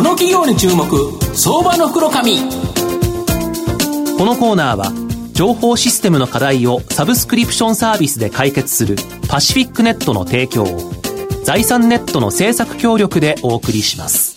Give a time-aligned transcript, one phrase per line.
[0.00, 0.86] この企業に注目
[1.36, 2.14] 相場の袋こ
[4.24, 4.90] のコーナーは
[5.34, 8.96] 情報システムの課題をサブスクリプションサービスで解決する
[9.28, 10.78] パシフィックネットの提供を
[11.44, 14.29] 財産ネットの政策協力でお送りします。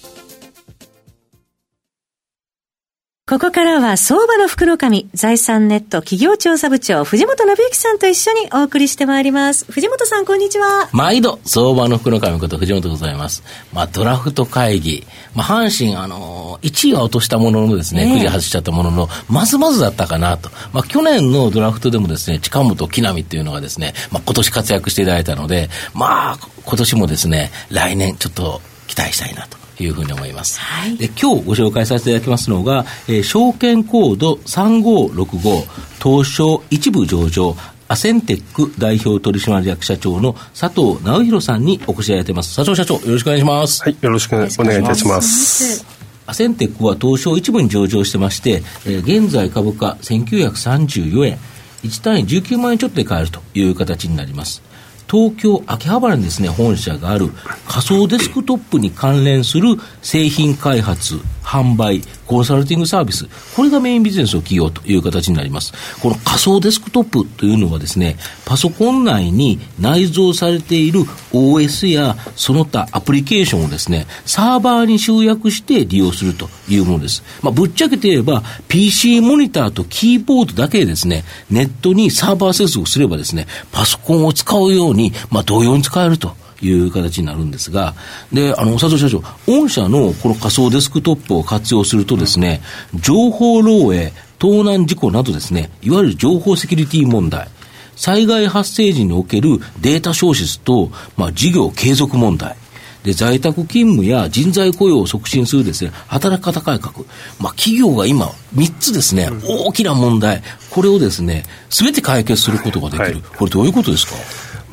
[3.34, 9.66] ここからは相場の福の神、財産ネット企業調査部長、藤本信之さんと一緒にお送りしてまいります。
[9.72, 10.88] 藤本さん、こんにちは。
[10.92, 13.42] 毎度、相場の福の神こと藤本でございます。
[13.74, 15.08] まあ、ドラフト会議。
[15.34, 20.52] まあ、阪神、あのー、1位は落としたもののですね、ねくじ外しちゃったものの、まずまずだったかなと。
[20.72, 29.58] まあ、去年のドラフトでもですね、近本、木浪っていうのがですね、まあ、今年活躍していただいたので、まあ、今年もですね、来年ちょっと期待したいなと。
[29.84, 30.60] いうふうに思います。
[30.60, 35.68] はい、で今日ご紹介させていただきますのが、えー、証券コード3565
[36.02, 37.56] 東証一部上場
[37.88, 42.56] アセンテック代表取締役社長の佐藤直弘さんにお越しいただいています。
[42.56, 43.84] 佐藤社長、よろしくお願いします。
[43.84, 45.86] はい、よろしくお願いいたします。
[46.26, 51.38] アセンテックは東証一部に上場してまして、えー、現在株価1934円、
[51.84, 54.64] 1単位19万円ちょっとで買えるという形になります。
[55.10, 57.30] 東京秋葉原にですね、本社がある
[57.68, 65.74] 仮想デスクトップに関連する製品開発、販売、コンサルティングサービス、これがメインビジネスを企業という形になります。
[66.02, 71.02] この仮想デスクトップというのはですね、パソコン内に内蔵されている
[71.32, 77.24] OS やその他アプリケーションをですね、サーバーに集約して利用するというものです。
[77.42, 86.43] まあ、ぶっちゃけて言えば、PC モニターとキーボードだけでですね、ネットにサーバー接続すればですね、パソコンを使うように、まあ、同様に使えると。
[86.68, 87.94] いう形になるんですが、
[88.32, 92.62] で、あの、佐藤社長、御社のこの仮想デスクトップを活用するとですね、
[92.96, 97.48] 情報漏洩、盗難事故などですね、いわゆる情報セキュリティ問題、
[97.96, 102.56] 災害発生時におけるデータ消失と、まあ、事業継続問題、
[103.04, 106.94] で、在宅勤務や人材雇用を促進するですね、働き方改革。
[107.40, 113.06] まあ、企業が今、3つですね、大きな問題、これをですね、すべて解決することができる。
[113.06, 114.14] はい、これどういうことですか？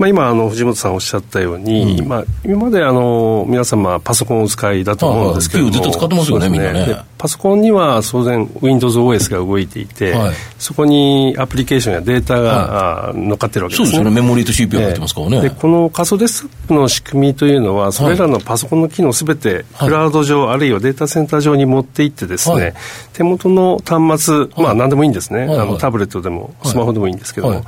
[0.00, 7.02] まあ、今あの藤本さんおっしゃったように、うん、まあ、今まであの皆様パソコンをお使いだと思うんですけども、ずっと使ってますよね、ねみんなね。
[7.18, 12.50] パソコンには当然 WindowsOS が動いていて、はい、そこにアプリケーションやデータが、
[13.08, 13.96] はい、乗っかってるわけですね。
[13.96, 15.42] そうですね、メモリーと CPU が入ってますからね。
[15.42, 22.72] で、この仮想デスクトップの仕組みというのは、それらのパソコンの機能すべてクラウド上、あるいはデータセンター上に持っていってですね、
[23.12, 27.64] 手元の端末、まあ何でもいいんですね、あのタブレットでもスマホでもいいんですけども、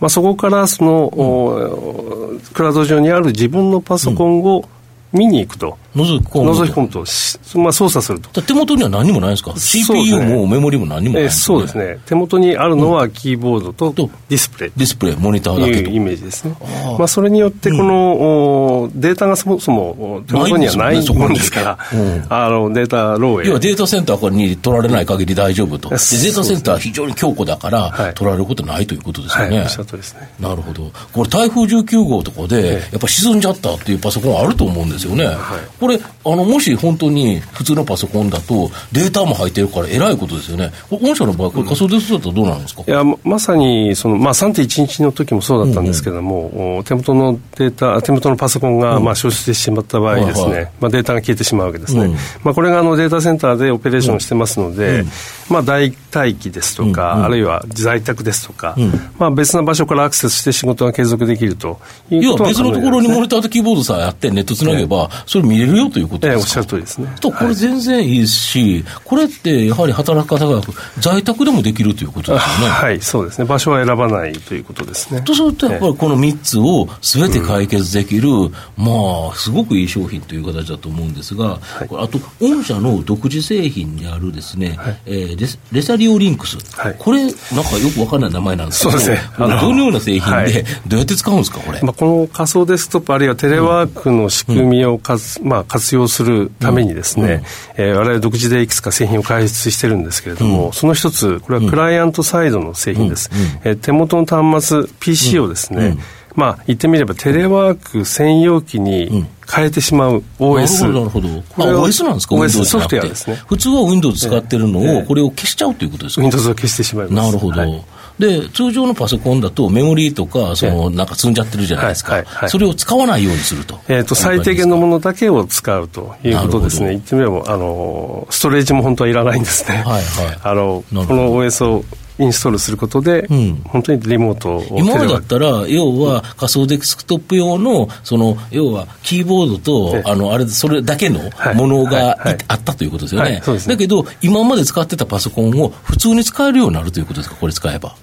[0.00, 4.68] まあ、そこからその、うん、クラウド上にある自分のパソコンを
[5.12, 5.78] 見に行くと。
[5.94, 8.42] 覗き込む覗き込むと、まあ、操作すると。
[8.42, 11.98] 手元には何もないですか ?CPU もメモリも何もない、ね、そうですね。
[12.06, 13.92] 手元にあるのはキーボードと
[14.28, 14.72] ディスプレイ。
[14.76, 16.56] ディスプレイ、モニターだけというイメージですね。
[16.60, 21.62] あまあ、それによって、この、うん、データがそもそも手元にはないもんですか
[21.92, 23.46] ら、ねあのデータ漏洩。
[23.46, 25.90] 要はデータセンターに取られない限り大丈夫と。
[25.90, 29.56] でデータセンターは非常に強固だから、取られることないということですよね。
[29.58, 30.28] はい、おっしゃるですね。
[30.40, 30.90] なるほど。
[31.12, 35.26] これ台風19号とかで、やっぱ沈んじゃったっていうパソコンあると思うんですよね。
[35.26, 35.36] はい、
[35.84, 40.72] これ、あの、もし本当に普通のパソコンだと、データも入ってるから、えらいことですよね。
[40.90, 52.04] 御社の場合、これ仮想デスクだったらどうなんですか、いや、まさに、その、まあ、3.11の時もそうだったんですけども、うんうん、手元のデータ、手元のパソコンが、まあ、消失してしまった場合ですね、はいはい、まあ、データが消えてしまうわけですね。
[52.04, 52.12] うん、
[52.42, 55.04] まあ、これがあのデータセンターでオペレーションしてますので、
[55.50, 58.74] まあ、代待機ですとか、あるいは在宅ですとか、
[59.18, 61.78] まあ、別な場所からアクセスして仕事が継続できると
[62.10, 67.14] いうことは、別のところにモニターとキーボードさえあって、ネットつなげば、それ見れるよということですか、ええ、おっしゃる通りですね。
[67.20, 70.60] と、これ全然いいし、これってやはり働き方が
[70.98, 72.72] 在宅でもできるということですよね。
[72.72, 73.44] はい、そうですね。
[73.44, 75.22] 場所は選ばないということですね。
[75.22, 87.40] とすると、やっぱりこの3つをすべて解決できる、うん、まあ、すごくいい商品という形だと思うんですが、はい、あと、御社の独自製品であるですね、はい、えー、レレサリオリンクス、はい、これ、なんか
[87.78, 91.80] よくわからない名前なんですけど、そうですね、どのような製品で、どうやって使うんですか、これ？
[91.82, 97.44] まあ、この仮想デスクトップ、あるいはテレワークの仕組みをかつ、うん、まあ、活用するためにですね、
[97.78, 103.30] うん、えー、我々独自でいくつか製品を開発してるんですけれども、うん、その一つ、これはクライアントサイドの製品です。
[103.32, 105.96] うん、えー、手元の端末、PC をですね、
[106.34, 110.82] まあ、言ってみればテレワーク専用機に変えてしまう OS。
[110.82, 111.42] なるほど、なるほど。
[111.48, 113.36] これ OS なんですか ?OS ソフトウェアですね。
[113.46, 117.26] 普通は Windows 使ってるのを、これを消しちゃうということですか、Windows を消してしまいます。
[117.26, 117.60] なるほど。
[117.60, 117.84] はい
[118.18, 122.14] で、通常のパソコンだとメモリーとか、その、なんか積んじゃってるじゃないですか。
[122.14, 123.80] はいはい、それを使わないようにすると。
[123.88, 126.90] えっ、と、最低限のものだけを使うということですね。
[126.90, 129.78] 言ってみれば、あの、ストレージも本当はいらないんですね。
[129.78, 130.02] はいはい。
[130.42, 131.84] あの、この OS を
[132.18, 141.20] インストールすることで、うん、本当にリモートを今までだったら、要は仮想デスクトップ用の、その要はキーボードと、あのあれそれだけの
[141.54, 142.18] ものが、
[142.48, 143.58] あったということですよね、はい。
[143.58, 147.96] ね、だけど、今まで使ってたパソコンを普通に使えるようになるということですか、これ使えば。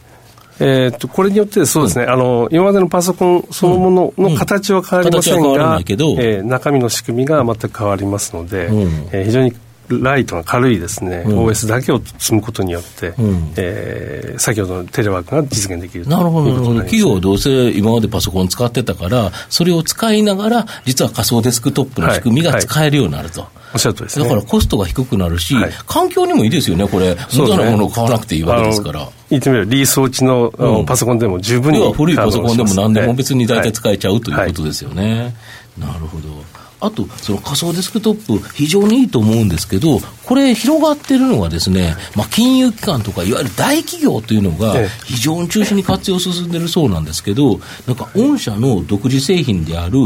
[0.63, 9.53] えー、とこれによってそうですね、うん、あの今までのパソコンそのものの形は変わりませんが、うん、えー、中身の仕組みが全く変わりますので、うん、えー、非常に
[9.99, 23.41] ライトが軽いですね、うん、OS だけを積むことによって、うん、えー、先ほどのテレワークが実現できるなるほど、企業はどうせ今までパソコン使ってたから、それを使いながら、実は仮想デスクトップの仕組みが使えるようになると。
[23.41, 23.49] はい。
[23.53, 29.07] はいおっしゃるとです、ね、だからコストが低くなるし、はい、環境にもいいですよね、これ、無駄なものを買わなくていいわけですから。
[29.29, 31.93] 言ってみれば、リース落ちの、うん、パソコンでも十分に。
[31.93, 35.33] 古いパソコンでも何でも別に大体使えちゃう、ということですよね。
[35.77, 36.27] なるほど。
[36.81, 44.75] あと、その仮想デスクトップ、非常にいいと思うんですけど、これ、広がってるのはですね、まあ、金融機関とか、いわゆる大企業というのが、
[45.05, 49.99] 非常に中心に活用進んでるそうなんですけど、なんか、御社の独自製品である、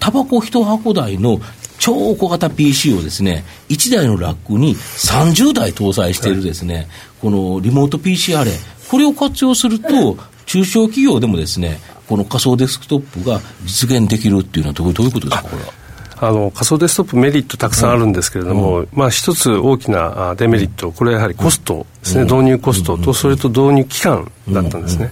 [0.00, 1.40] タバコ一箱台の
[1.78, 6.86] 超小型 PC をですね、1台のラックに30台搭載しているですね、はい、
[7.20, 8.52] このリモート PC アレ、
[8.88, 15.81] これを活用すると、中小企業でもですね、この仮想デスクトップが実現できるっていうのはどういうことですか、これは？
[16.22, 25.10] あの仮想デスクトップメリットたくさんあるんですけれども、うん、まあ一つ大きなデメリット、これはやはりコストですね、うん、導入コストと、それと導入期間だったんですね。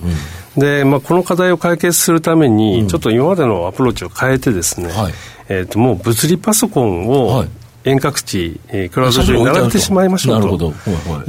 [0.56, 5.12] で、まあ、この課題を解決するために、ちょっと今までのアプローチを変えてですね、はい、
[5.48, 7.44] えー、ともう物理パソコンを
[7.84, 10.74] 遠隔地、えー、クラウド上に並べてしまいましょうと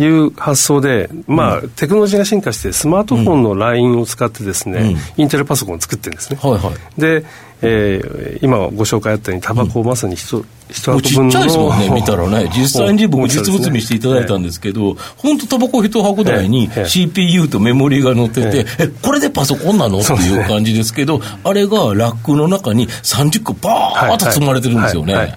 [0.01, 6.39] いう発想で、まあ、テクノロジーが進化して、スマートフォンの LINE を使ってですね、インテルパソコンを作ってるんですね。
[6.41, 7.25] はいはい、で、
[7.61, 10.39] えー、今ご紹介あったように、タバコをまさに一、う。
[10.41, 11.31] ん一箱分の。
[11.31, 12.49] ちっちゃいですもんね、見たらね。
[12.55, 19.99] 実際に僕実物見せていただいたんですけど、本当タバコ一箱台に CPU とメモリーが載ってて、え、これでパソコンなの？
[19.99, 25.35] っていう感じですけど、あれがラックの中に30個バーッと積まれてるんですよね。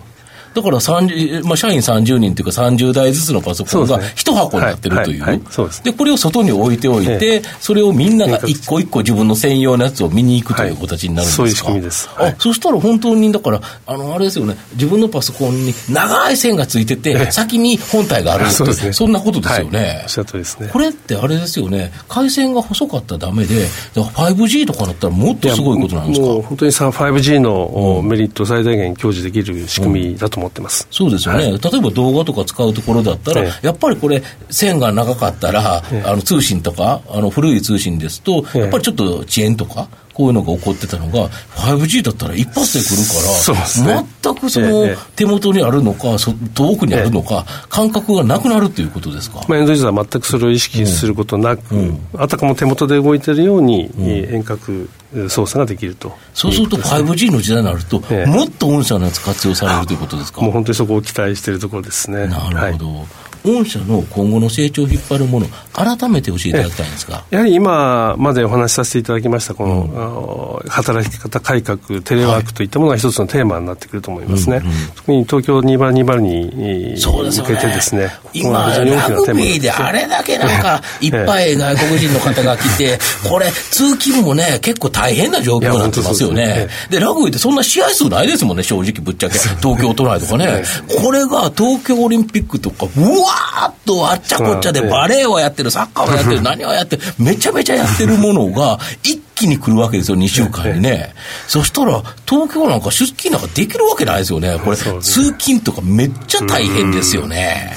[0.54, 5.42] だから30、まあ、社員30人というか30台ずつのパソコンが一箱になってるという。
[5.82, 12.08] で、これを外に置いておいて、それをみんなが一個一個自分の専用のやつを見に行くという形になるんですか、そういう仕組みです。
[12.16, 20.00] あ、そしたら本当に、だから、あの、あれですよね、自分のパソコンに長い線がついてて、先に本体があるそね、そんなことですよね。
[20.04, 20.68] おっしゃですね。
[20.72, 26.26] これってあれですよね、回線が細かったらだめで、5G とかだったらもっとすごいことなんですか？
[26.26, 30.86] もう本当にさ 5G のメリットを最大限享受できる仕組みだと思ってます。
[30.90, 46.16] そうですよね、はい、例えば動画とか使うところだったら、ええ、やっぱりこれ、線が長かったら、え、あの通信とか、あの古い通信ですと、やっぱりちょっと遅延とか、こういうのが起こってたのが、5G だったら一発で来るから、ね、全くその手元にあるのか、
[46.54, 49.44] 遠くにあるのか、感覚がなくなるということですか？
[49.48, 54.06] まあ、エンドユーザーは全くそれを意識することなく、うん、あたかも手元で動いているように、うん、
[54.36, 54.88] 遠隔
[55.28, 56.16] 操作ができると。
[56.32, 60.42] そうすると 5G の時代になると、もっと御社のやつ活用されるということですか？
[60.42, 62.28] もう本当にそこを期待しているところですね。
[62.28, 63.06] なるほど、はい
[63.44, 67.24] 御社の今後の成長を引っ張るもの、改めて教えていただきたいんですが。
[67.30, 82.98] やはり今までお話しさせていただきました、この、うん、働き方改革、テレワークといったものが一つのテーマになってくると思いますね、はいうんうん、特に東京2020に向けてですね、今、ラグビーであれだけなんか、いっぱい外国人の方が来て、
[83.28, 86.68] これ、通勤もね、結構大変な状況になってますよね。
[86.88, 89.38] で、ラグビーってそんな試合数ないですもんね、正直ぶっちゃけ。
[89.38, 90.62] 東京都内とかね。
[91.02, 101.14] これが東京オリンピックとか、うわーっとあっちゃこっちゃでバレーをやってる、サッカーをやってる、何をやってる、めちゃめちゃやってるものが、一気に来るわけですよ、 2週間にね。
[101.48, 104.58] そしたら、東京なんか出勤なんかできるわけないですよね。
[104.64, 105.00] これ、通
[105.32, 107.76] 勤とかめっちゃ大変ですよね。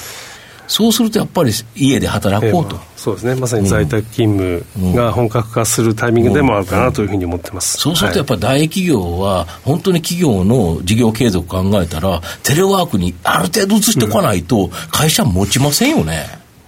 [0.68, 3.36] そうするとやっぱり家で働こうと、えー、そうですね。
[3.36, 16.26] まさに在宅勤務が本格化するタイミングでもあるかなというふうに思ってます、そうするとやっぱり大企業は本当に企業の事業継続考えたらテレワークにある程度移しておかないと会社持ちませんよね、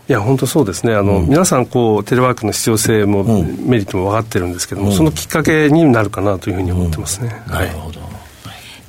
[0.10, 0.96] いや本当そうですね。
[0.96, 7.99] あの、うん、皆さんこうテレワークの必要性も、メリットも分かってるんですけども、うん、そのきっかけになるかなというふうに思ってますね、うん、なるほど、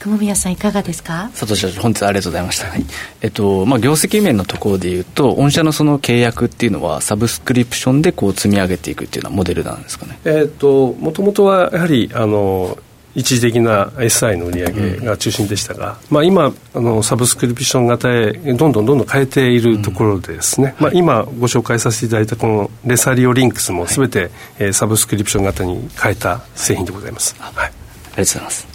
[0.00, 1.28] はい久保宮さんいかがですか？
[1.34, 2.84] 佐藤社長本日はありがとうございました、はい、
[3.20, 10.18] えっとまあ、業績面のところでいうと御社のその契約っていうのはサブスクリプションでこう積み上げていくっていうのはモデルなんですかね？
[10.24, 12.78] えっともともとはやはりあの
[13.14, 24.30] 一時的な SI の売り上げが中心でしたが、うん、まあ、今あのサブスクリプション型へどんどんどんどん変えているところでですね、うんはい、まあ、今ご紹介させていただいたこのレサリオリンクスもすべて、はい、
[24.60, 27.72] えー、サブスクリプション型に変えた製品でございます、はい、ありがと
[28.14, 28.69] うございます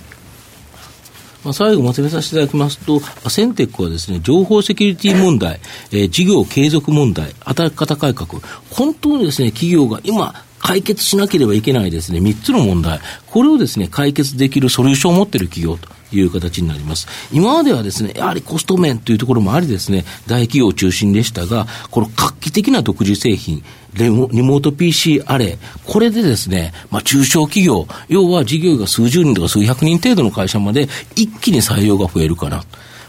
[1.46, 3.00] まあ、最後まとめさせていただきますと、
[3.30, 5.60] センテックはですね、情報セキュリティ問題、
[5.92, 15.96] えー、事業継続問題、働き方改革、本当にですね、企業が今、解決しなければいけないですね、3つの問題、これをですね、解決できるソリューションを持っている企業と。
[16.14, 17.08] いう形になります。
[17.32, 23.64] 今まではですね、やはりコスト面というところもありですね、大企業中心でしたが、この画期的な独自製品、
[23.98, 32.64] リモート PC あれこれでですね、まあ中小企業、要は事業が数十人とか数百人程度の会社まで一気に採用が増えるかな。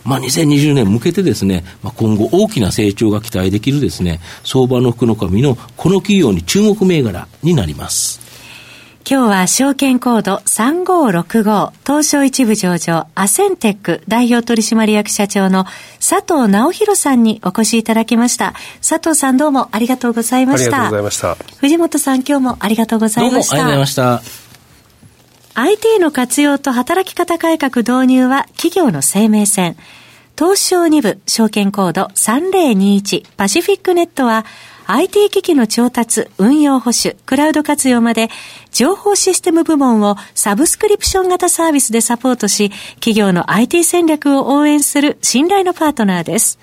[0.05, 8.26] まあ、2020年向けてですね、まあ、今後大きな成長が期待できるですね、相場の福の神のこの企業に注目銘柄になります。
[9.09, 15.65] 今日は証券コード3565東証一部上場アセンテック代表取締役社長の
[16.01, 18.55] 佐藤直弘さんにお越しいただきました。
[18.81, 20.71] 佐藤さんどうもありがとうございました。
[20.71, 21.37] ありがとうございました。
[21.61, 23.55] 藤本さん今日もありがとうございました。
[23.55, 25.61] どうもありがとうございました。
[25.61, 29.77] IT の活用と働き方改革導入は企業の生命線。
[30.37, 34.45] 東証2部証券コード3021パシフィックネットは
[34.89, 38.29] IT 機器の調達、運用保守、クラウド活用まで
[38.71, 46.59] 情報システム部門をサブスクリプション型サービスでサポートし企業の IT 戦略を応援する信頼のパートナーです。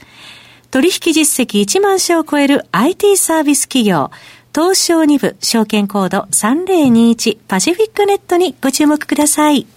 [0.71, 4.09] 取引実績1万社を超える IT サービス企業
[4.55, 9.67] 東証2部証券コード3021パシフィックネットにご注目ください。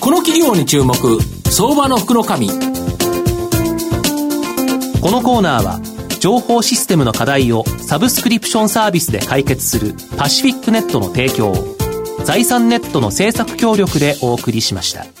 [0.00, 0.94] この企業に注目
[1.50, 2.50] 相場の福の神
[5.00, 5.80] このコーナーは
[6.18, 11.76] 情報システムの課題をサブスクリプションサービスで解決するパシフィックネットの提供を
[12.24, 15.17] 財産ネットの政策協力でお送りしました。